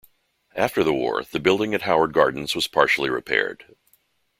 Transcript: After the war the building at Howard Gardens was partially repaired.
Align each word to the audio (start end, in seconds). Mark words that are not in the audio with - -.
After 0.55 0.83
the 0.83 0.95
war 0.95 1.23
the 1.23 1.39
building 1.39 1.75
at 1.75 1.83
Howard 1.83 2.11
Gardens 2.11 2.55
was 2.55 2.65
partially 2.65 3.11
repaired. 3.11 3.75